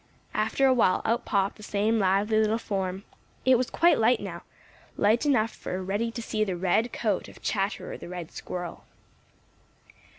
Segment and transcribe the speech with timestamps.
[0.33, 3.03] After a while, out popped the same lively little form.
[3.45, 4.41] It was quite light now,
[4.97, 8.85] light enough for Reddy to see the red coat of Chatterer the Red Squirrel.